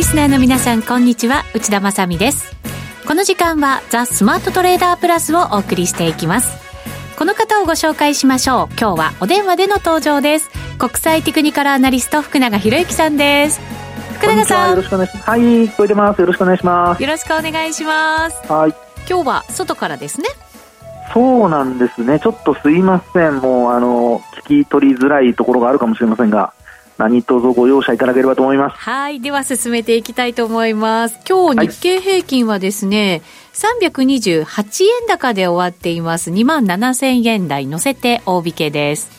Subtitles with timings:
[0.00, 1.44] リスナーの皆さんこんにちは。
[1.52, 2.56] 内田まさです。
[3.06, 6.56] この時間はザ・スマートトレーダープラスをお送りしていきます。
[7.18, 8.68] この方をご紹介しましょう。
[8.80, 10.48] 今日はお電話での登場です。
[10.78, 13.60] 国際テクニカルアナリスト福永博之さんです。
[14.14, 14.70] 福永さん。
[14.70, 15.28] よろしくお願いします。
[15.28, 16.20] はい聞こえてます。
[16.22, 17.02] よろしくお願いします。
[17.02, 18.50] よろしくお願いします。
[18.50, 18.74] はい。
[19.06, 20.28] 今日は外からですね。
[21.12, 22.18] そうなんですね。
[22.20, 23.36] ちょっとすいません。
[23.36, 26.54] もうあの聞き取りづらいところがあるかもしれませんが
[27.00, 28.76] 何卒ご容赦いただければと思います。
[28.76, 29.22] はい。
[29.22, 31.18] では進めていきたいと思います。
[31.26, 33.22] 今日日経平均はですね、
[33.54, 36.30] はい、328円高で終わっています。
[36.30, 39.10] 2万7000円台乗せて大引けです。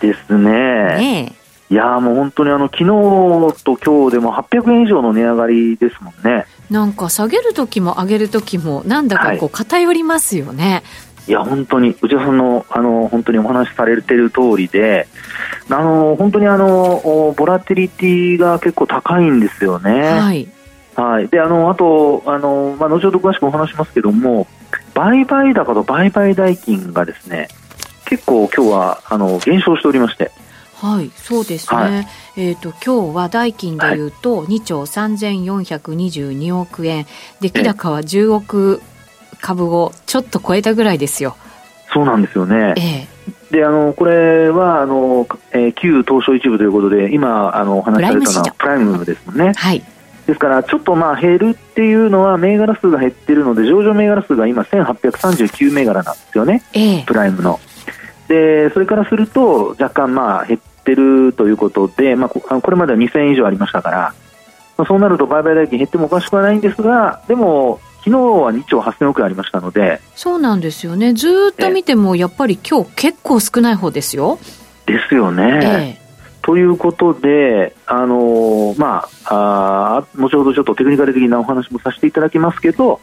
[0.00, 0.50] ですね。
[0.50, 1.32] ね
[1.70, 6.44] いやもう本当にあの昨日と今日でも800円以上の値上がりですもんね。
[6.70, 10.82] なんか下げる時も上げる時もなんだかこう偏りますよね。
[10.82, 15.08] いや本当に内田さんのあの本当にお話しされてる通りで
[15.70, 20.18] あの本当にあのボラティリティが結構高いんですよね。
[20.18, 20.48] はい。
[20.96, 21.28] はい。
[21.28, 24.48] で、あの、あと、あの、まあ、後ほど詳しくお話しますけども、
[24.94, 27.46] 売買高と売買代金がですね、
[28.06, 30.32] 結構今日は、あの、減少しておりまして。
[30.80, 31.76] はい、そうですね。
[31.76, 32.06] はい、
[32.36, 37.06] えっ、ー、と今日は代金でいうと2兆3422億円、
[37.40, 38.80] 出来高は10億
[39.40, 41.36] 株をちょっと超えたぐらいですよ。
[41.92, 42.74] そうなんですよね。
[42.76, 42.80] え
[43.14, 43.18] え
[43.50, 49.54] であのこれはあの、えー、旧東証一部ということで今あのお話しされたのはプライムですもんね。
[49.56, 49.82] はい、
[50.26, 57.58] ですからちょっとまあ減るっていうのは銘柄数が減ってるので上場銘柄数が今1839銘柄なんですよね、えプライムの。
[58.28, 64.14] でそれからすると若干まあ減ってるということで、まあ、これまでは2000以上ありましたから、
[64.76, 74.38] まあ、そうなると売買代金減ってもおかしくはないんですがでも昨日は2兆8000億円ありましたのでそうなんですよねずっと見てもやっぱり今日結構少ない方ですよ。
[74.86, 75.96] ですよね。
[75.98, 76.08] ええ
[76.48, 83.00] ということで、あのー、まあ、あ後ほどちょっとテクニカル的なお話もさせていただきますけど、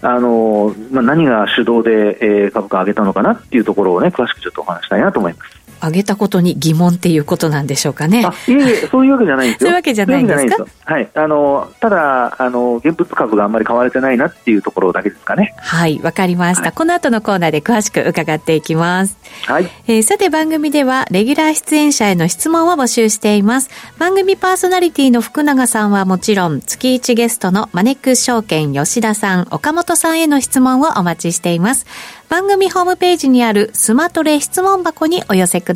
[0.00, 5.61] あのー、まあ、何が主導で、えー、株価上げたのかなっていうところをね、詳しくちょっとお話したいなと思います。
[5.82, 8.24] 上げたことに疑問っていうことなんでしょうかね。
[8.24, 9.66] あいえいえ、そういうわけじゃないんですよ。
[9.66, 10.66] そういうわけじゃないんですか？
[10.84, 11.08] はい。
[11.14, 15.54] あの、ただ、あの、現物株があんまり買われてないなっていうところだけですかね。
[15.58, 19.16] はい、わかりました、はい、この後のコーナーで詳しく伺っていきます。
[19.46, 19.68] はい。
[19.86, 23.70] えー、さて番組では、レギュラー出演者への質問を募集しています。
[23.98, 31.86] 番組パーソナリティの福永さんはもちろん、月1ゲストのマネックス証券吉田さん、岡本さんへの質問をお待ちしています。
[32.28, 35.71] 番組ホームページにあるスマトレ質問箱にお寄せください。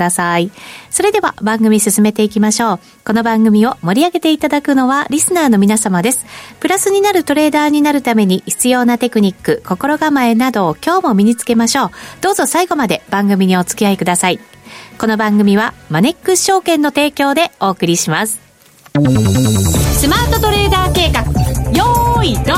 [0.91, 2.81] それでは番組進めていきましょう。
[3.05, 6.27] この番組を盛り上げていただくのはリスナーの皆様です。
[6.61, 11.91] プラスになるトレーダーになるために必要なテクニック、心構えなどを今日も身につけましょう。
[12.21, 14.41] どうぞ最後まで番組にお付き合いください。
[14.99, 18.41] この番組はマネックス証券の提供でお送りします。
[18.95, 21.21] スマートトレーダー計画、
[21.73, 22.57] よーいドン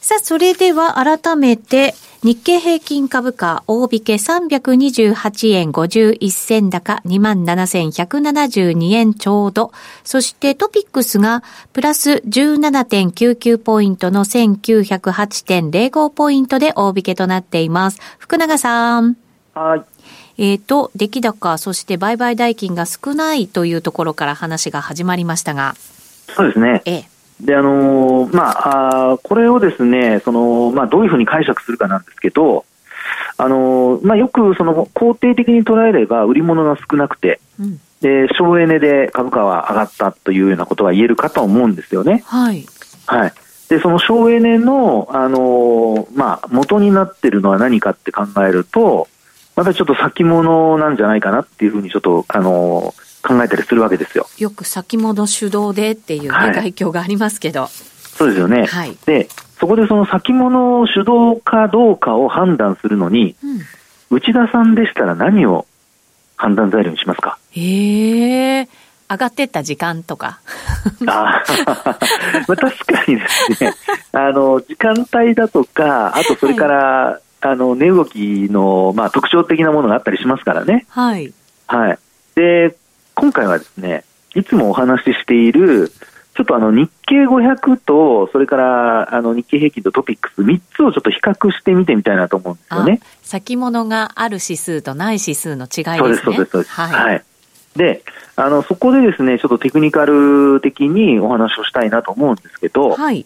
[0.00, 1.94] さあ、それでは改めて、
[2.24, 9.72] 日経平均株価大引け328円51銭高27,172円ちょうど。
[10.04, 17.98] そしてトピックスがプラス17.99ポイントの1908.05ポイントで大引けとなっています。
[18.18, 19.16] 福永さん。
[19.54, 19.82] はい。
[20.38, 25.74] えっ、ー、と、出来高、そして売買代金が少ないというところから話が始まりましたが。
[26.28, 26.82] そうですね。
[26.84, 27.11] ええ。
[27.42, 32.64] であのー、まあ、あこれをですねその、まあ、どういうふうに解釈するかなんですけど、
[33.36, 42.22] あのー、まあ、よくその肯定的に捉えれば売り物が少なくて、うん、で省エネで株価は上がったというようなことは言えるかと思うんですよね。
[42.26, 42.64] はい、
[43.06, 43.32] はい、
[43.68, 49.08] でその省エネの、あのー、まあ、元になっているのは何かって考えると、
[49.56, 54.26] またちょっと先物なんじゃないかなっていうふうにちょっと、あのー考えたりするわけですよ。
[54.38, 57.68] よく先物主導でっていうね、はい、外境がありますけど。
[57.68, 58.66] そうですよね。
[58.66, 63.36] はい、で、そこでその先物主導かどうかを判断するのに、
[64.10, 65.66] うん、内田さんでしたら何を
[66.36, 67.38] 判断材料にしますか？
[67.52, 68.68] へえ。
[69.10, 70.40] 上がってった時間とか。
[71.06, 71.42] あ
[72.48, 73.74] まあ、確かにですね、
[74.12, 80.86] あの、時間帯だとか、あとそれから、はい、あの、値動きの、まあ、特徴的なものがあったりしますからね。
[80.88, 81.30] はい。
[81.66, 81.98] はい。
[82.36, 82.74] で、
[83.22, 84.02] 今回はですね、
[84.34, 85.92] いつもお話ししている、
[86.34, 92.98] ちょっとあの日経500と、それからあの日経平均とトピックス、3つをちょっと比較してみてみたいなと思うんですよね。
[93.22, 95.98] 先物がある指数とない指数の違いですね。
[95.98, 96.74] そうです、そうです、そうです。
[96.74, 97.04] はい。
[97.12, 97.24] はい、
[97.76, 98.02] で、
[98.34, 103.24] あの、そこでですね、ちょっとテクニカル的にお話をしたいなと思うんですけど、はい。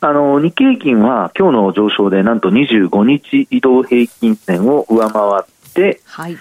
[0.00, 6.38] あの、日経平均は今日の上昇でなんと25日移動平均線を上回って、はい。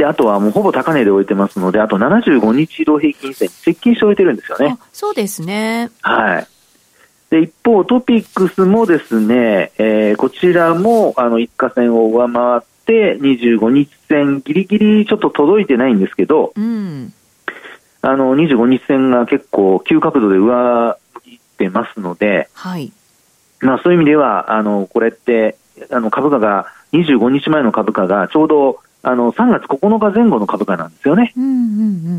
[0.00, 4.78] で、あとはもうほぼ高値で終えてますので、あと75日移動平均線に接近して終えてるんですよね。
[4.94, 5.90] そうですね。
[6.00, 6.46] はい。
[7.28, 17.12] で、一方、トピックスもですね、えー、こちらも、あの、一過線を上回って、25日線ギリギリちょっと届いてないんですけど、うん、
[18.00, 22.90] あの、25日線が結構急角度で上向いてますので、はい。
[23.60, 25.58] まあそういう意味では、あの、これって、
[25.90, 31.54] あの、株価が、25日前の株価がちょうどあの3月9日前後の株価なんですよね、うんうんう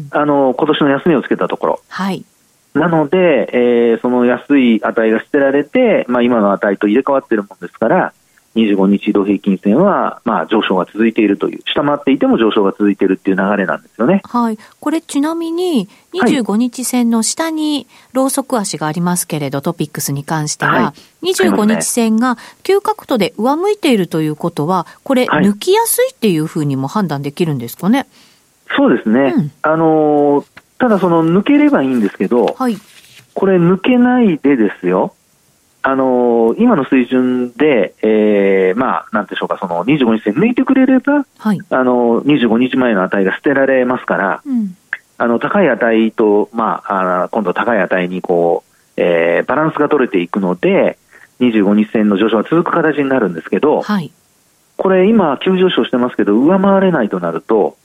[0.02, 1.82] ん、あの今年の安値をつけたところ。
[1.88, 2.26] はい。
[2.74, 8.14] なので、えー、その安い値が捨てられて、まあ、今の値と入れ替わっているものですから、
[8.56, 14.22] 25日移動平均線は、まあ、上昇が続いているという、下回っていても上昇が続いているっていう流れなんですよね。
[14.26, 14.58] はい。
[14.80, 28.08] これちなみに、25日線の下にローソク足がありますけれど、トピックスに関しては、はい、25日線が急角度で上向いているということは、これ、抜きやすいっていうふうにも判断できるんですかね？
[28.76, 29.34] そうですね。
[29.36, 30.46] うん、あの
[30.78, 32.78] ただその抜ければいいんですけど、はい、
[33.34, 35.14] これ抜けないでですよ。
[35.84, 44.78] あのー、今の水準で、えー、まあ、なんでしょうか、その25日線抜いてくれれば、はい、あのー、25日前の値が捨てられますから、うん、
[45.18, 51.00] あの、高い値と、まあ、あ今度高い値にこう、えー、バランスが取れていくので、
[51.40, 54.12] 25日線の上昇が続く形になるんですけど、はい、
[54.78, 57.76] これ今、急上昇してますけど、上回れないとなると、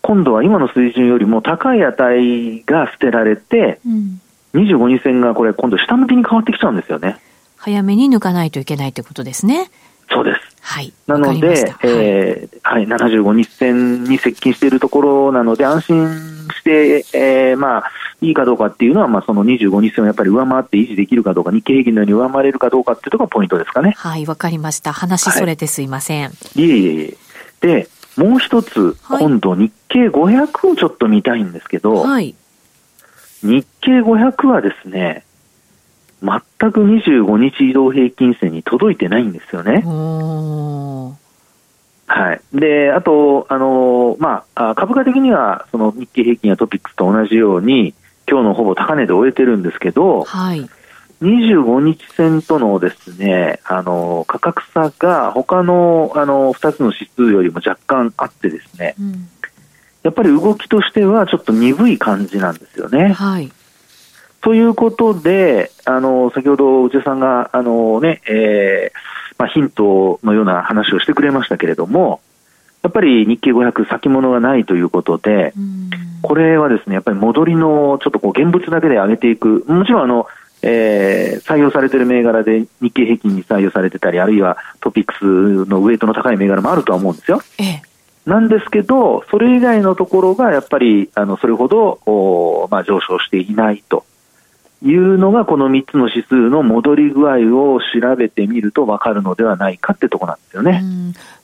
[0.00, 4.20] 今度は今の水準よりも高い値が捨てられて、うん
[4.54, 7.18] 25日線がこれ今度下向きに変わってきちゃうんですよね。
[7.56, 9.70] 早めに抜かないといけないということですね。
[10.10, 10.40] そうです。
[10.60, 10.92] はい。
[11.06, 16.08] なので、えー、はい、75日線に接近しているところなので、安心
[16.58, 17.84] して、えー、まあ、
[18.20, 23.94] いいかどうかっていうのは、まあ、その25日線をやっぱり上回って維持できるかどうか、日経平均のように上回れるかどうかっていうところがポイントですかね。
[23.96, 24.92] はい、わかりました。
[24.92, 26.24] 話それてすいません。
[26.24, 27.16] はい、いえいえい
[27.62, 27.66] え。
[27.66, 32.34] で、もう一つ、はい、今度日経500をちょっと見たいんですけど、はい。
[33.42, 35.24] 日経500はですね、
[36.22, 39.82] 全く25日移動平均線に届いてないんですよね。
[42.06, 42.40] はい。
[42.52, 47.94] で、あと、あのまあ、株価的には、その日経平均やトピックスと同じように、
[48.28, 50.68] 今日のほぼ高値で終えてるんですけど、はい。
[51.22, 59.28] 25日線とのですね、あの、価格差が他の、あの、2つの指数よりも若干あってですね、うん
[60.02, 63.12] やっぱり動きとしてはちょっと鈍い感じなんですよね。
[63.12, 63.50] はい。
[64.40, 72.20] ということで、あの、先ほど内田さんが、あのね、えー、まあ、ヒントのような話をしてくれましたけれども、
[72.82, 75.52] やっぱり日経500先物がないということで、
[76.22, 80.26] これはですね、やっぱり戻りのちょっとこう現物だけで上げていく、もちろんあの、
[80.62, 87.42] えー、採用されている銘柄で日経平均に採用されてたり、あるいはトピックスのウエイトの高い銘柄もあるとは思うんですよ。
[87.58, 87.89] ええ
[88.26, 94.04] なんですけど、それ以外のところがやっぱりあのそれほどお、まあ、上昇していないと
[94.82, 100.82] いうのが、この3つの指数の戻り具合を調べてみると分かるのではないかってところなんですよね。
[100.82, 100.86] う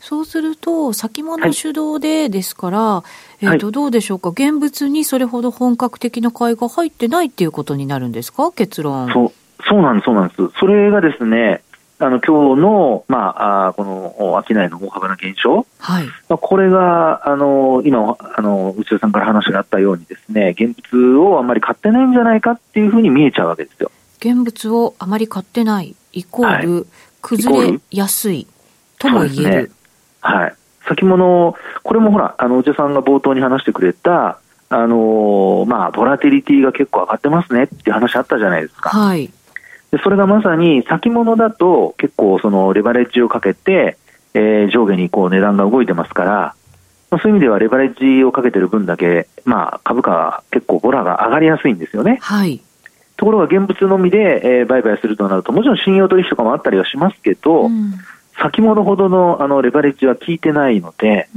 [0.01, 3.05] そうすると、先物主導でですから、は
[3.41, 9.11] い、えーと、どうでしょうか、現物にそれほど本格的な買いが入ってないっていうことになるんですか、結論。
[9.13, 9.33] そう
[9.69, 10.49] そうなんです、そうなんです。
[10.59, 11.63] それがですね、
[11.99, 23.91] あの今日の、まあ、あこの商いの大幅な減少、はいまあ、これがあの今あの、内田さんから話があったように、ですね現物をあまり買ってないんじゃないかっていうふうに見えちゃうわけですよ。
[24.19, 26.85] 現物をあまり買ってない、イコール、はい、
[27.23, 28.47] 崩れやすい
[28.99, 29.63] とも言える。
[29.65, 29.71] ね、
[30.21, 30.55] はい
[30.89, 34.39] 先物、これもほら、あの内田さんが冒頭に話してくれた、
[34.69, 38.91] あのー、まあ、ボラティリティが結構上がってますねっていう話あったじゃないですか。
[38.91, 39.31] はい。
[39.91, 43.97] でそれがまさに先物だと結構そのレバレッジをかけて、
[44.35, 46.31] えー、上下にこう値段が動いてますから、
[47.11, 52.19] まあ、そういう意味ではレバレッジをかけてる分だけ、まあ、株価は結構ボラが上がりやすいんですよね。
[52.21, 52.61] はい。
[53.17, 57.95] ところが現物のみで、えー、売買するとなると、もちろん信用取引とかもあったりはしますけど、うん、
[58.41, 61.29] 先物ほどのあのレバレッジは効いてないので、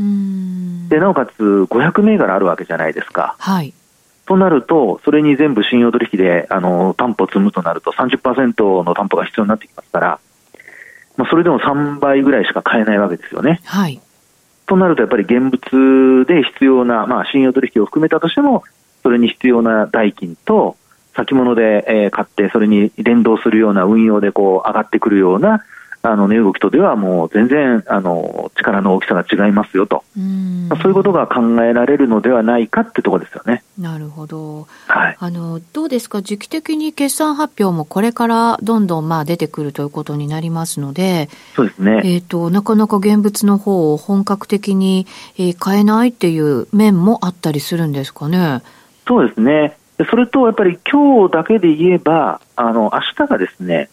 [0.89, 3.36] でなおかつ500銘柄あるわけじゃないですか。
[3.39, 3.74] はい。
[4.29, 10.19] となると、それに全部信用取引であの担保を積むとなると30%の担保が必要になってきますから、
[11.17, 13.59] まあ、それでも3倍ぐらいしか買えないわけですよね。
[13.65, 14.00] はい、
[14.67, 18.63] となると、やっぱり現物で必要な、まあ、信用取引を含めたとしても、
[19.01, 20.77] それに必要な代金と、
[21.15, 25.63] 先物で、え買って、それに連動するような運用でこう上がってくるような
[26.01, 30.06] あの値動きとではもう全然あの力の大きさが違いますよと、
[30.70, 33.63] まあ、そういうことが考えられるのではないかってところですよね。
[33.77, 42.01] なるほど、はい、あのどうですか、時期的に決算発表もこれからどんどんまあ出てくるということになりますので、そうですね。
[42.06, 45.06] えーと、なかなか現物の方を本格的に、
[45.38, 48.62] えー、買えないっていう面もあったりするんですかね？
[49.06, 49.77] そうですね。
[50.10, 53.89] それとやっぱり今日だけで言えば、あの明日がですね、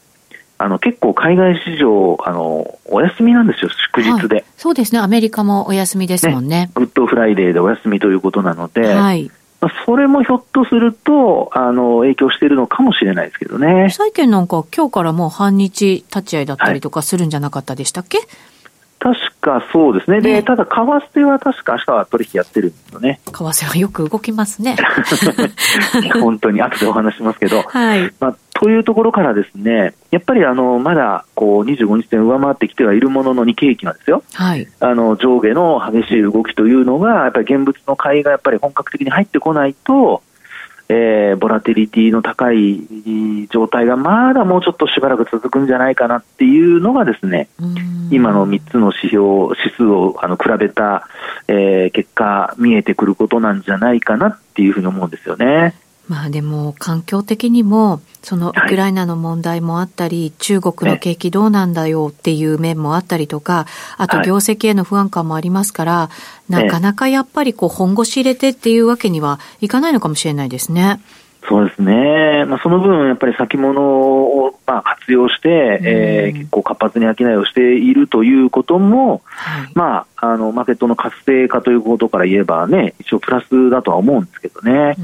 [0.59, 6.67] あの結構海外市場あのお休みなんですよ、祝日で、はい、そうですね、アメリカもお休みですもんね。
[6.67, 6.71] ね。
[6.75, 13.91] Good Friday でお休みということなので、はい、まあ、それもひょっとするとあの影響しているのかもしれないですけどね。
[13.91, 18.27] 債券なんか、今日からもう半日立ち会いだったりとかするんじゃなかったでしたっけ、はい
[18.99, 20.21] 確かそうですね。
[20.21, 23.21] で、ただ、為替は確か明日は取引やってるんですよね。
[23.27, 24.77] 為替はよく動きますね。
[26.21, 27.63] 本当に、後でお話しますけど。
[27.63, 28.11] はい。
[28.21, 34.23] まあ、というところからですね、やっぱりあの、まだ、こう、25日線上回ってきてはいるものの日経平均はですよ。
[34.33, 34.67] はい。
[34.81, 40.23] あの、上下の激しい動きというのが、やっぱり現物の買いがやっぱり本格的に入ってこないと、
[40.89, 47.49] えー、ボラティリティの高い状態がまだもうちょっとしばらく続くんじゃないかなっていうのがですね、
[48.11, 49.25] 今の3つの指標、
[49.59, 51.09] 指数をあの比べた、
[51.49, 55.75] えー、結果、見えてくることなんじゃないかなっていうふうに思うんですよね。
[56.09, 66.11] まあでも環境的にもそのウクライナの問題もあったり、はい、中国の景気どうなんだよっていう面もあったりとか、あと業績への不安感もありますから、
[66.49, 71.01] なかなかやっぱりこう本腰入れてっていうわけにはいかないのかもしれないですね。
[71.49, 84.97] そうですね、まあ、その分、やっぱり先物をまあ活用して、えー、結構活発に商いをしているということも、はい、まあ、あのマーケットの活性化ということから言えばね、一応プラスだとは思うんですけどね。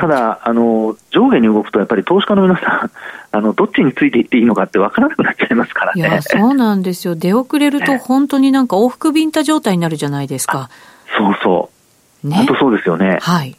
[0.00, 2.90] ただあの、上下に動くと、やっぱり投資家の皆さん、
[3.36, 6.00] あのどっちについていっていいのかって分からなくなっちゃいますからね。
[6.00, 10.70] いやそうなんですよ、出遅れると、本当になんか往復ビンタ状態になるじゃないですか。
[11.16, 11.70] そうそ
[12.24, 13.18] う、ね、本当そうですよね。
[13.20, 13.56] はい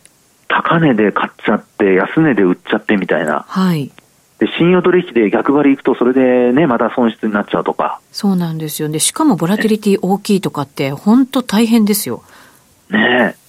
[0.51, 3.45] 高値で買っちゃって、安値で売っちゃってみたいな。
[3.47, 3.89] はい。
[4.39, 8.01] で、信用取引で逆張りいくと、それでね、また損失になっちゃうとか。
[8.11, 8.89] そうなんですよ。
[8.89, 12.23] で、しかもボラティリティ大きいとかって、本当大変ですよ。
[12.89, 13.40] ねえ。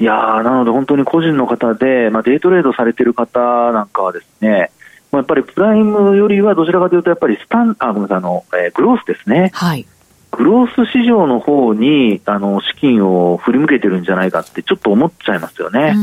[0.00, 3.38] いやなので本当に個人の方で、まあ、デイトレードされてる方
[3.72, 4.70] なんかはですね、
[5.12, 9.50] まあ、やっぱりプライムよりはどちらかというと、やっぱりスタン、あ、ごめんなさい、あの、えー、グロースですね。
[9.52, 9.86] はい。
[10.30, 15.94] グロース市場の方にあの資金を振り向けてるんじゃないかってちょっと思っちゃいますよね。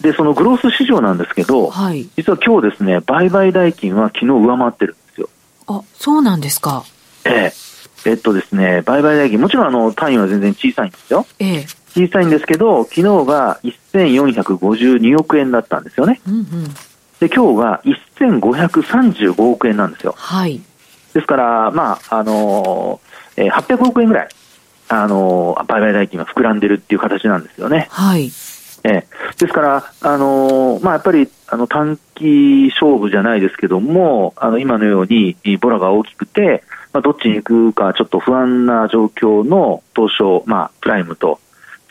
[0.00, 5.28] で、そのグロース市場なんですけど、はい、実は今日ですね、売買代金は昨日上回ってるんですよ。
[5.66, 6.84] あ、そうなんですか。
[7.24, 7.52] ええ。
[8.04, 11.26] えっとですね、売買代金、もちろんあの単位は全然小さいんですよ。
[11.38, 11.66] ええ。
[11.94, 16.20] 小さいんですけど、昨日が1452億円だったんですよね。
[16.26, 16.46] うんうん、
[17.20, 20.14] で、今日が1535億円なんですよ。
[20.16, 20.60] はい。
[21.12, 24.28] ですから、まあ、あのー、800億円ぐらい、
[24.88, 27.88] あのー、売買代金が膨らんでるっていう形なんですよね。
[27.90, 28.30] はい。
[28.84, 29.06] え
[29.38, 41.38] ですから、あのー、まあ、やっぱりあの短期勝負じゃないですけども、あの今のようにボラが大きくて、まあ、どっちに行くかちょっと不安な状況の東証、まあ、プライムと、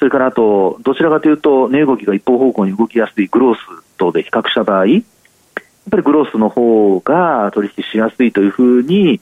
[0.01, 3.59] それからあと、どちらかというと、値動きが一方方向に動きやすいグロース
[3.97, 4.85] とで比較した場合、っ
[5.91, 9.19] ぱりグロースの方が取引しやすいというふうに、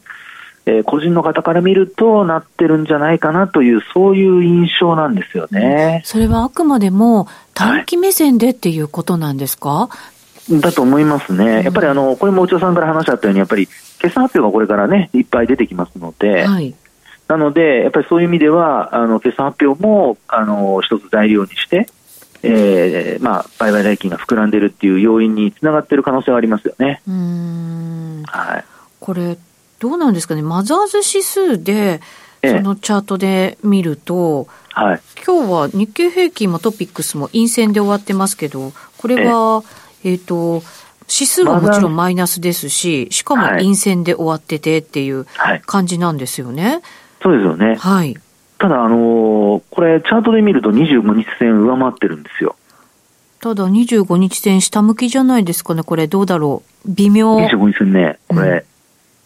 [0.65, 6.01] えー、個人の方から見るとなってるんじゃないかなという、そういう印象なんですよね。
[6.05, 9.89] それはあくまでも短期目線でっていうことなんですか、は
[10.49, 11.63] い、だと思いますね。
[11.63, 13.67] やっぱりあの、これも内田さんから話あったように、やっぱり
[13.99, 16.75] 決算発表がこれからね、いっぱい出てきますので、はい、
[17.29, 21.87] なので、やっぱりそういう意味では、あの決算発表もあの一つ材料にして、
[22.41, 27.03] えーまあ、売買代金が膨らんでいるっていう要因につながっている可能性はありますよね。
[27.07, 28.23] うん。
[28.25, 28.65] はい、
[28.99, 29.37] これ、
[29.77, 32.01] どうなんですかね、マザーズ指数で、
[32.43, 39.63] そのチャートで見ると、ええ、はい、今日は日経平均もトピックスも陰線で終わってますけど、これは、
[40.03, 40.63] えっ、ー、と、
[41.11, 45.27] 指数はもちろんマイナスですし、しかも陰線で終わっててっていう
[45.65, 46.63] 感じなんですよね。
[46.63, 46.81] はいはい、
[47.21, 47.75] そうですよね。
[47.75, 48.15] はい。
[48.57, 52.55] ただ、あのー、これ、チャートで見ると25日線上回ってるんですよ。
[53.39, 56.91] ただ、25日線下向きじゃないですかね、これ、どうだろう。
[56.91, 57.37] 微妙。
[57.37, 58.65] 25日線ね、これ、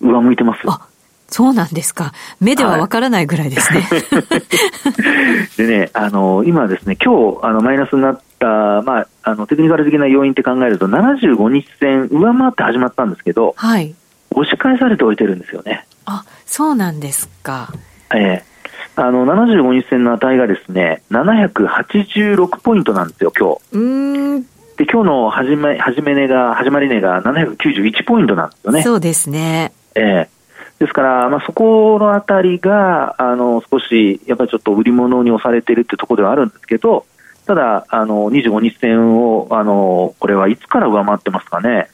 [0.01, 0.62] うん、上向いてます。
[0.65, 0.88] あ
[1.29, 2.13] そうなんですか。
[2.39, 3.81] 目ではわからないぐらいですね。
[3.81, 13.95] はい、でね、あのー、今ですね、今日、あの、マイナスになった、まあ、あの、テクニカル的な要因って考えると、75日線上回って始まったんですけど、はい。
[14.36, 15.86] 押し返されておいてるんですよね。
[16.06, 17.70] あ、そうなんですか。
[18.13, 18.54] ええー
[18.96, 24.46] あの75日線の値がですね786ポイントなんですよ、今日
[24.78, 28.84] で今日の始め始め値が始まり値が791ポイントなんですよね。
[28.84, 29.72] そうですね。
[29.96, 30.34] ええ
[30.80, 37.06] ですから、まあ、そこのあたりが、あの、少し、やっぱりちょっと売り物に押されているっていうところではあるんですけど、
[37.46, 41.90] ただ、あの、25日線を、あの、これはいつから上回ってますかね。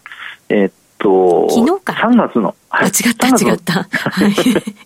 [0.48, 2.56] えー、っと、昨日か3月の。
[2.70, 3.74] はい、あ、違った、違った。
[3.74, 4.32] はい。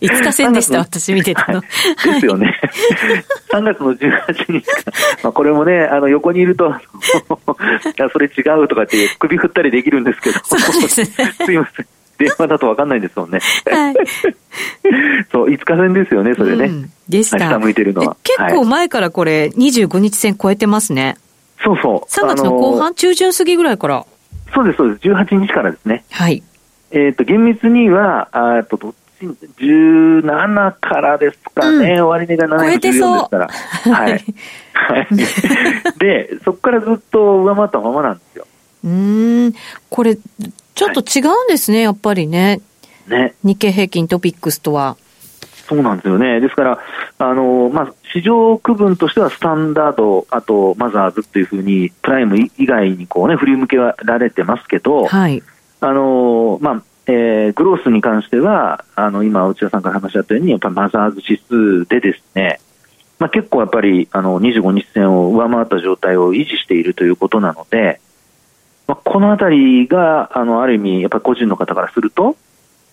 [0.00, 1.60] 5日線でした、私見てたの。
[1.60, 1.66] で
[2.20, 2.58] すよね。
[3.52, 4.92] 3月の18日か。
[5.22, 6.74] まあ、これもね、あの、横にいると、
[8.12, 10.40] それ違うとかって首振ったりできるんですけど。
[10.44, 11.06] そうですね。
[11.44, 11.86] すいません。
[12.16, 13.40] 電話だと分かんないですもんね。
[13.66, 13.94] はい。
[15.32, 16.66] そう、5日線ですよね、それね。
[16.66, 17.38] うん、でした。
[17.38, 18.16] 下向いてるのは。
[18.22, 21.16] 結構前からこれ、25日線超えてますね。
[21.62, 22.10] そうそう。
[22.10, 24.06] 3月の後半、中旬過ぎぐらいから。
[24.54, 25.08] そうです、そうです。
[25.08, 26.04] 18日からですね。
[26.10, 26.42] はい。
[26.90, 31.94] えっ、と、厳密には、あと、どっち、17からですかね。
[31.94, 33.48] うん、終値が714ですから。
[33.48, 34.10] はい。
[34.74, 35.06] はい。
[35.98, 38.46] で、そこからずっと上回ったままなんですよ。
[38.84, 39.54] うん。
[39.88, 42.60] これ、ちょっと違うんですね、はい、やっぱりね。
[43.08, 43.34] ね。
[43.42, 44.96] 日経平均トピックスとは。
[45.68, 46.40] そうなんですよね。
[46.40, 46.78] ですから、
[47.18, 55.42] あの、まあ、市場区分としてはスタンダード、あとマザーズっていうふうに、プライム以外にこうね、振り向けられてますけど、はい。
[55.80, 62.60] あの、まあ、えー、グロースに関しては、あの、今、内田さんから話し合ったように、やっぱりマザーズ指数でですね、
[63.18, 68.00] まあ、結構やっぱり、あの、25日線を上回った状態を維持しているということなので、
[68.86, 72.36] まあ、このあたりが、あの、ある意味、やっぱり個人の方からすると、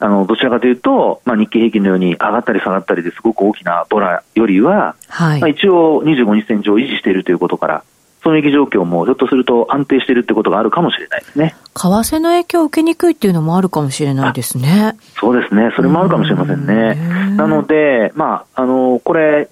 [0.01, 7.84] あの、どちらかというと、まあ、日経平均のように上がったり下がったりですごく大きなボラよりは、はい、まあ、一応25日線上維持しているということから、
[8.24, 11.55] 損益状況もひょっとすると安定しているということがあるかもしれないですね。
[11.75, 14.98] 為替の影響を受けにくいっていうのもあるかもしれないですね。
[15.20, 15.72] そうですね。
[15.75, 16.96] それもあるかもしれませんね。
[17.36, 19.50] なので、まあ、あの、これ、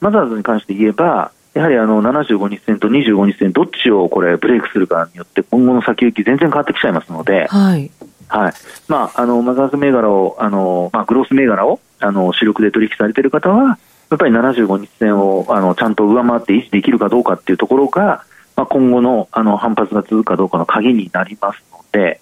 [0.00, 7.90] マザーズに関して言えば、やはりあの75日線と25日線、どっちをこれブレイクするかによって、今後の先行き、全然変わってきちゃいますので、はい。
[8.30, 8.52] はい。
[8.88, 13.78] まあ、あの、マザーズ銘柄を、あの、まあ、グロース銘柄を、あの、主力で取引されている方は、
[14.10, 18.24] やっぱり75日線を、あの、ちゃんと上回って維持できるかどうかっていうところが、
[18.56, 22.20] まあ、今後の、あの、反発が続くかどうかの鍵になりますので、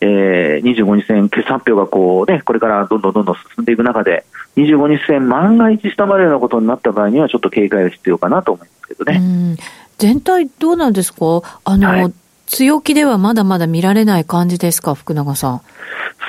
[0.00, 4.24] えー、25日線決算発表がこうね、これからどんどんどんどん進んでいく中で、
[4.56, 9.56] 25日線万が一下回るようなことになった場合には、ちょっと警戒が必要かなと思いますけどね。
[9.98, 11.60] 全体どうなんですか？
[11.64, 12.12] あの、はい
[12.46, 15.60] 強気ではまだまだ見られない感じですか、福永さん。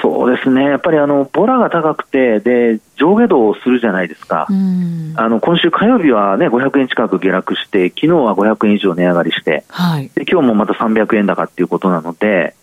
[0.02, 12.54] そうですね、やっぱりあのボラが高くて、で上下動をするじゃないですか、あの今週火曜日は、ね、500円近く下落して、昨日は500円以上値上がりして、はい、で今日もまた300円高っていうことなので、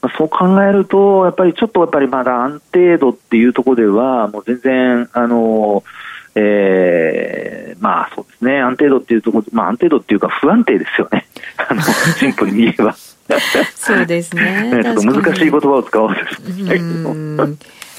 [0.00, 5.82] まあ、そう考えると、やっぱりちょっとやっぱりまだ安定度っていうところでは、もう全然、あの
[6.34, 11.26] えー、まあそうですね、安定度っていうところ、まあ安定度っていうか不安定ですよね。
[11.56, 12.96] あの、シンプルに言えば。
[13.76, 14.70] そうですね。
[14.82, 16.20] ちょっと難しい言葉を使おうと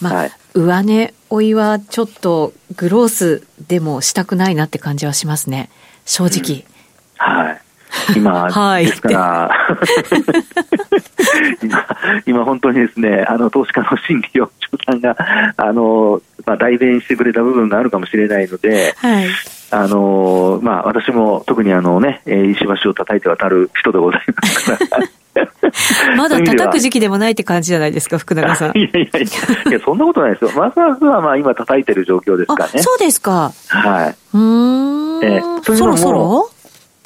[0.01, 5.69] まあ、はい、上値追いはちょっとグロースでもしたくないなって感じはしますね。
[6.05, 6.63] 正直。
[6.63, 7.61] うん、はい。
[8.15, 9.51] 今、はい、ですから、
[11.61, 11.87] 今、
[12.25, 15.15] 今本当にですね、あの、投資家の心理を、長さんが、
[15.57, 19.27] あの、まあ、代弁してくれた部分があるかもしれないので、はい。
[19.71, 25.07] あのまあ、私も特にあのね、石橋を叩いて渡る人でございますから。
[26.17, 28.71] まだ叩く時期でもないって感じじゃないですか、福永さん。
[28.77, 29.23] いやいやい
[29.65, 30.51] や、いやそんなことないですよ。
[30.55, 32.81] まずはまあ今叩いてる状況ですかね。
[32.81, 33.51] そうですか。
[33.67, 34.15] はい。
[34.33, 35.23] うん。
[35.23, 36.49] えー、そろそろ？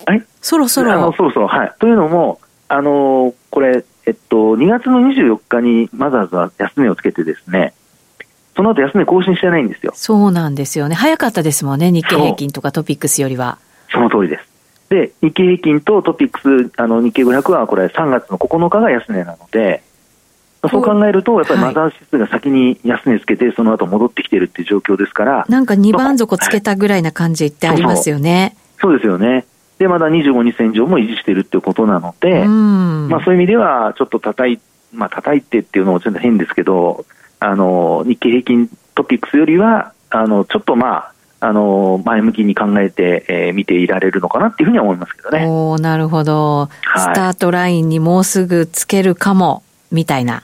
[0.08, 0.24] はい。
[0.42, 0.94] そろそろ。
[0.94, 1.74] あの、そろそろ、はい。
[1.80, 7.74] というのも、あのこれ、えっと、2月の24日にマザーズは安値をつけてですね、
[8.56, 9.94] その後安値更新してないんですよ。
[9.96, 10.96] そうなんですよね。
[10.96, 13.58] 早かったですもんね、日経平均とかトピックスよりは。
[13.92, 14.46] その通りです。
[14.90, 19.82] で、日経平均とトピックス、あの、日経500はこれ3月の9日が安値なので、
[20.70, 25.46] そう考えると、やっぱりマザー指数が先に安値つけて、その後戻ってきてるっていう状況ですから。
[25.50, 28.56] なんか2番底つけたぐらいな感じってありますよね。
[28.80, 29.46] そうですよね。
[29.78, 34.60] で、まだ25日線上も維持しているっていうことなので、まあそういう意味では、ちょっと叩い、
[34.94, 37.06] まあ叩いてっていうのもちょっと変ですけど、
[37.40, 45.46] あの、日経平均トピックスよりは、あの、ちょっとまあ、あの、前向きに考えて、えー、見ていられるのかなっていうふうには思いますけどね。
[45.46, 47.02] おなるほど、はい。
[47.02, 50.44] スタートラインにもうすぐつけるかも、みたいな。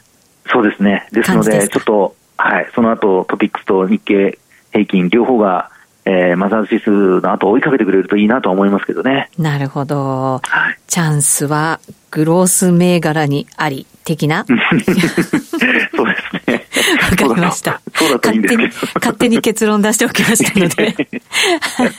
[0.51, 1.07] そうですね。
[1.13, 4.37] ですので、ちょっと、はい、その後トピックスと日経
[4.73, 5.71] 平均両方が、
[6.11, 6.89] えー、マザーズ指数
[7.21, 9.29] の後追いかけてくれるといいなと思いますけどね。
[9.37, 10.39] なるほど。
[10.43, 14.43] はい、チャンスはグロース銘柄にあり、的な？
[14.49, 15.99] そうです
[16.47, 16.65] ね。
[17.11, 17.79] わかりました。
[17.93, 18.69] そうだといいんですけど。
[18.95, 20.95] 勝手に結論出しておきましたので。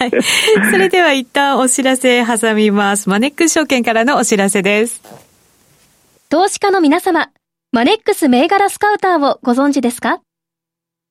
[0.01, 0.11] はい。
[0.73, 3.09] それでは一旦お知らせ挟みます。
[3.09, 5.01] マネックス証券からのお知らせです。
[6.31, 7.29] 投資家の皆様、
[7.73, 10.21] マネックス銘柄スカウターをご存知ですか？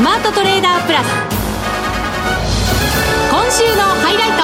[0.00, 1.06] スマートトレーダープラス
[3.30, 4.36] 今週のハイライト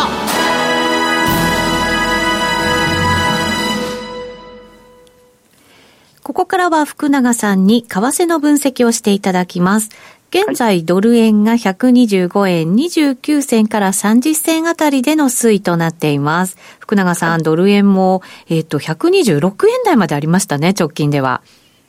[6.23, 9.89] ここからは福永さんに為替の分析をしていただきます。
[10.29, 16.59] 現在、ドル円が125円29銭から30銭あたりでの推移となっています。
[16.81, 21.41] 福永さん、ドル円も、えっ、と、126円台までありましたね、直近では。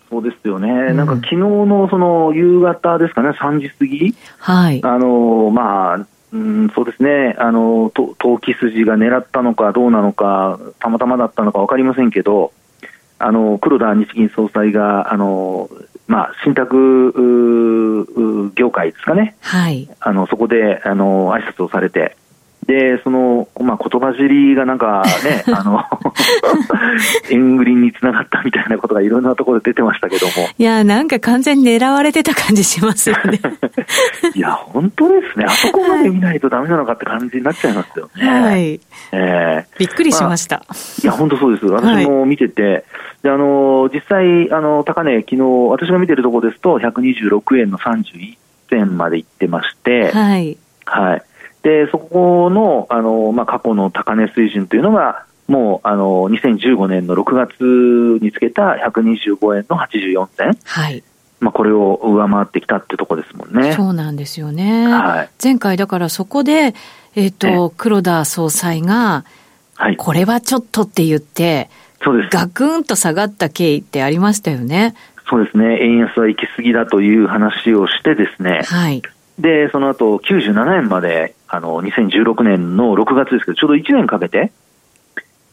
[0.10, 12.52] そうですよね、うん、なんか昨日のその夕方ですかね、3時過ぎ、はい、あのまあ、うん、そうですね、あの投機筋が狙ったのかどうなのか、たまたまだったのか分かりませんけど、
[13.20, 15.70] あの黒田日銀総裁が、あの
[16.08, 18.08] まあ、信託
[18.56, 22.16] 業界ですかね、はい、あのそこであの挨拶をされて、
[22.68, 25.86] で、その、まあ、言葉尻がなんかね、 あの、
[27.32, 30.34] 円売りにつながったみたいなことがいろんなところで出てましたけども。
[30.58, 33.40] いや、なんか完全に狙われてた感じしますよね。
[34.36, 35.46] いや、本当ですね。
[35.48, 38.28] あそこまで見ないとダメなのかって感じになっちゃいますよね。
[38.30, 38.82] はい。
[39.14, 40.58] えー、びっくりしました。
[40.68, 41.66] まあ、いや、本当そうです。
[41.68, 42.84] 私も見てて、はい、
[43.24, 48.36] で、あの、実際、あの、高値、昨日、私が見てるところですと、126円の31
[48.70, 50.58] 銭まで行ってまして、はい。
[50.84, 51.24] はい。
[51.64, 61.04] でそこのあの、まあ、過去の高値水準というのが、もうあの2015年の6月につけた125円の84銭、はい
[61.40, 63.74] まあ、これを上回ってきたってとこですもんね。
[63.74, 64.88] そうなんですよね。
[64.88, 66.74] はい、前回だからそこで、
[67.16, 69.24] えっ、ー、と、黒田総裁が、
[69.76, 71.70] はい、これはちょっとって言って、
[72.04, 72.30] そうです。
[72.32, 74.96] ガクンと下がった経緯ってありましたよね。
[75.30, 75.84] そうですね。
[75.84, 78.62] 円安は行き過ぎだという話をしてですね。
[78.66, 79.02] はい。
[79.40, 84.52] で、その後97円まで、あの、2016年の6月ですけど、ちょうど1年かけて、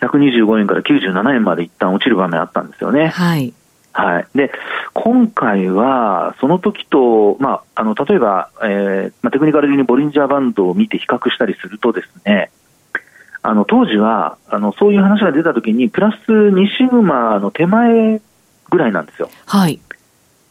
[0.01, 3.09] 125円から97円まで一旦落ちる場面あったんですよね。
[3.09, 3.53] はい。
[3.93, 4.27] はい。
[4.35, 4.51] で、
[4.93, 12.51] 今回は、その時と、まあ、あの、例えば、えー、まあ、テクニカル的にボリンジャーバンドを見て比較したりするとですね、
[13.43, 18.21] あの、当時は、あの、そういう話が出た時に、プラス2シグマの手前
[18.71, 19.31] ぐらいなんですよ。
[19.47, 19.79] はい。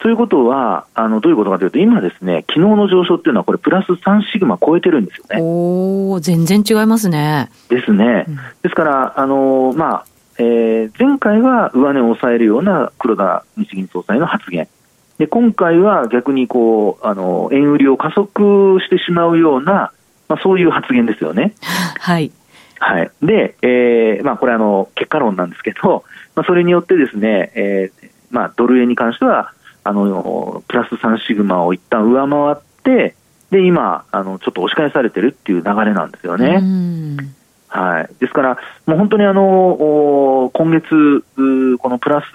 [0.04, 5.38] ということは、あのどういうことかというと、今ですね、昨日の上昇っていうのは、これ、プラス3シグマ超えてるんですよね。
[5.42, 7.50] お全然違いますね。
[7.70, 8.26] ですね。
[8.28, 10.06] うん、ですから、あのまあ
[10.40, 14.68] えー、前回は上値を抑えるような黒田日銀総裁の発言。
[15.20, 19.94] で今回は逆にこうあの円売りを加速してしまうような、
[20.28, 21.54] まあ、そういう発言ですよね。
[22.00, 22.32] はい。
[22.80, 23.12] はい。
[23.22, 26.04] で、えー、まあこれあの結果論なんですけど、
[26.36, 33.16] まあそれによってですね、えー、まあドル円に関してはあのプラス3シグマを一旦上回って、
[33.52, 36.62] で今あの、ちょっと押し返されてるっていう流れなんですよね。
[37.68, 41.26] はい、ですから、もう本当にあの今月、
[41.80, 42.26] このプラス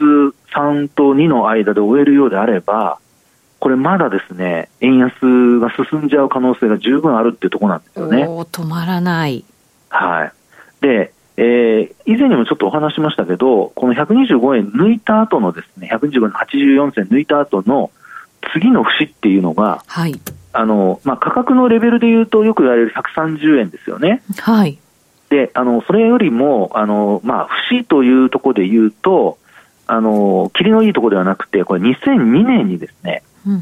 [0.54, 2.98] 3と2の間で終えるようであれば、
[3.60, 8.24] これまだですね、円安が進んじゃう可能性が十分あるっていうところなんですよね。
[8.24, 9.44] 止まらない。
[9.88, 10.32] はい。
[10.80, 17.92] で、えー、以前にもちょっとお話しましたけど、この125円抜いた後のですね、125円84銭抜いた後の
[18.52, 20.20] 次の節っていうのが、はい。
[20.52, 24.20] あの、まあ、価格のレベルで言うとよく言われる130円ですよね。
[24.40, 24.78] はい。
[25.30, 29.38] で、あの、それよりも、あの、まあ、節というところで言うと、
[29.86, 33.60] あの、霧のいいところではなくて、これ2002年にですね、うん、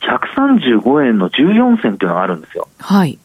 [0.00, 2.66] 135円の14銭っていうのがあるんですよ。
[2.78, 3.18] はい。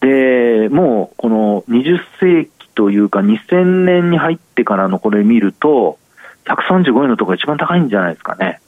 [0.00, 5.98] で、もうこの20世紀というか2000年に入ってからのこれ見ると、
[6.46, 8.58] 135円のところが一番高いんじゃないですかね。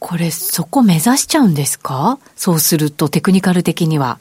[0.00, 2.18] これ、そこ目指しちゃうんですか？
[2.34, 4.18] そうすると、テクニカル的には。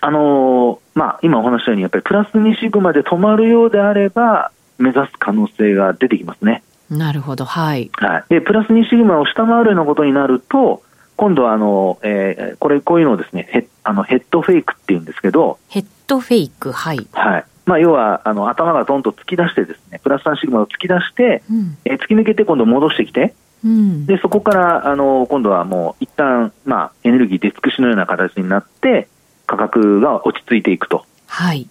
[0.00, 6.62] あのー、まあ、今お話したように、やっぱりプラス2シグマで止まるようであれば、目指す可能性が出てきますね。
[6.90, 7.90] なるほど、はい。
[7.94, 8.24] はい。
[8.28, 10.84] で、プラス2シグマを下回るようなことになると、
[11.16, 17.04] 今度はあの、えー、これ、こういうのをですね、ヘあのヘッドフェイクっていうんですけど、ヘッドフェイク、はい。
[17.12, 17.44] はい。
[17.64, 29.06] まあ、要は、あの、頭がどんと突き出してですね、プラス3シグマを突き出して、うん、えー、突き抜けて今度戻してきて、うん、で、そこから、あの、今度はもう、一旦、まあ、エネルギー出尽くしのような形になって、
[29.46, 31.04] 価格が落ち着いていくと。
[31.28, 31.68] はい。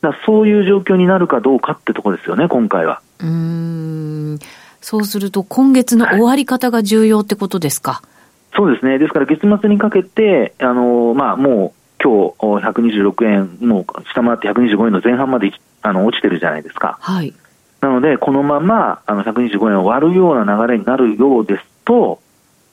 [0.00, 3.00] だそういう状況になるかどうかってとこですよね、今回は。
[3.20, 4.38] うん。
[4.80, 7.92] そうすると、今月の終わり方が重要ってことですか？
[7.92, 8.98] はい、そうですね。
[8.98, 16.98] ですから、月末にかけて、あの、まあ、もう、今日126円、もう下回って125円の前半まであの落ちてるじゃないですか。
[17.00, 17.32] はい。
[17.80, 22.20] なので、このままあの125円を割るような流れになるようですと、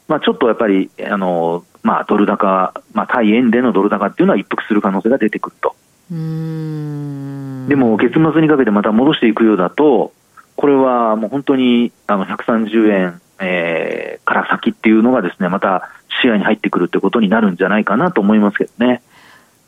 [0.09, 5.75] まあ、ちょっとやっぱり、あのまあ、ドル高、まあ、対円でのドル高っていうのは一服する可能性が出てくると。
[6.11, 10.11] うんでも、月末にかけてまた戻していくようだと、
[10.57, 15.89] これはもう本当にあの130円、えー、から先っていうのがですね、また
[16.21, 19.01] 視野に入ってくるってことになるんじゃないかなと思いますけどね。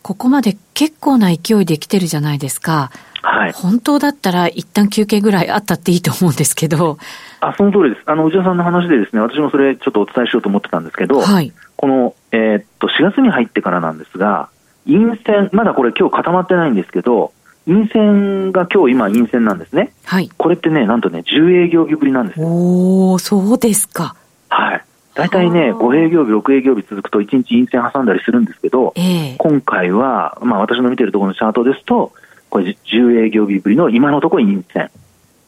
[0.04, 2.92] ここまで結構な勢いで来てるじゃないですか。
[3.22, 3.54] はい。
[3.54, 6.98] 本当だったら一旦休憩ぐらいあったっていいと思うんですけど。
[7.40, 8.04] あ、その通りです。
[8.06, 11.54] あの、内田さんの話でですね、私もそれちょっとお伝えしようと思ってたんですけど、はい。
[11.78, 14.50] この、えー、っと、4月に入ってからなんですが、
[14.86, 17.32] 陰線、まだこれ今日固まってないんですけど、
[17.66, 19.94] 陰線が今日今陰線なんですね。
[20.04, 20.30] はい。
[20.38, 24.16] これってね、なんとね、10営業日ぶりなんですおー、そうですか。
[24.50, 24.84] はい。
[25.16, 32.14] 大体ね、5営業日、6営業日続くと1日陰線挟んだりするんですけど、えー、今回は、まあ私の見てるところのチャートですと、
[32.50, 34.90] これ10営業日ぶりの今のところ陰線。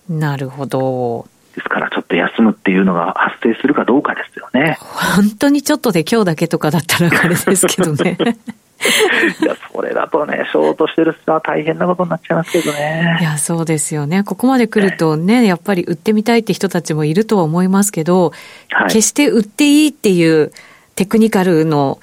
[0.10, 1.28] なるほど。
[1.56, 4.78] ですからちょっと休むっていうのが発生するかどうかですよね。
[4.82, 8.18] 本当にちょっとで今日だけとかだったらあれですけどね。
[9.42, 13.18] いや、それだとね、ショートしてる人は大変なことになっちゃいますけどね。
[13.20, 14.24] いや、そうですよね。
[14.24, 18.32] ここまで来るとね、やっぱり売ってみたいって人たちもいるとは思いますけど、
[18.70, 20.52] はい、決して売っていいっていう
[20.96, 22.00] テクニカルの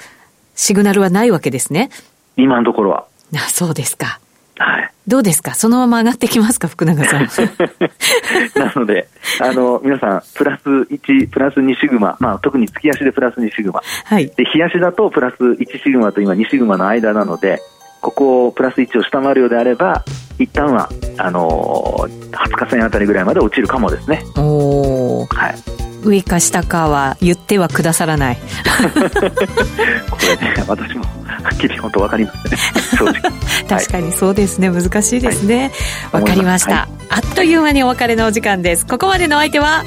[0.55, 1.91] シグナルはないわけですね。
[2.37, 3.05] 今のところは。
[3.35, 4.21] あそうですか。
[4.59, 4.93] はい。
[5.09, 5.55] どうですか？
[5.55, 6.69] そのまま上がってきますか？
[6.69, 7.23] 福永さん。
[8.59, 9.09] なので、
[9.41, 13.83] あの、皆さん、プラス1、プラス2シグマ、まあ、特に月足でプラス2シグマ。
[14.05, 14.27] はい。
[14.37, 17.61] で、日足だとプラス1シグマと今2シグマの間なので、
[18.01, 20.05] ここをプラス1を下回るようであれば、
[20.39, 20.89] 一旦は、
[21.19, 24.25] あのー、20日線あたりぐらいまで落ちるかもですね。
[24.37, 25.55] おはい。
[26.05, 28.39] 上か下かは言ってはくださらない。
[30.11, 31.05] これね、私も
[31.43, 33.23] はっきり本当分かりますね。
[33.69, 35.71] 確かにそうですね、難しいですね。
[36.13, 38.87] わ、はい、かりました、はい、あっという間にお別れのお時間です。
[38.87, 39.85] ここまでの相手は、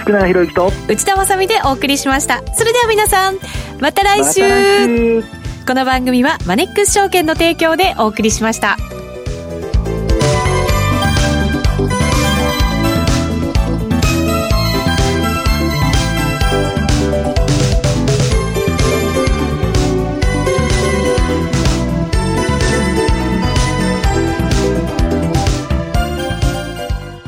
[0.00, 2.42] 福永博之と内田まさでお送りしました。
[2.54, 3.38] それでは皆さん、
[3.80, 5.24] また来週ま、
[5.66, 8.76] この番組はマネックス証券の提供でお送りしました。